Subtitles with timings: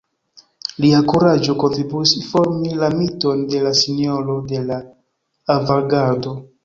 [0.85, 4.79] Lia kuraĝo kontribuis formi la miton de la «Sinjoro de la
[5.59, 6.35] Avangardo».